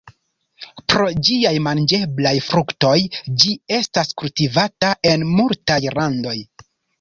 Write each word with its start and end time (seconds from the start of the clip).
Pro 0.93 1.09
ĝiaj 1.27 1.51
manĝeblaj 1.67 2.31
fruktoj 2.45 2.95
ĝi 3.43 3.53
estas 3.81 4.11
kultivata 4.23 4.91
en 5.13 5.27
multaj 5.35 5.79
landoj. 6.01 6.35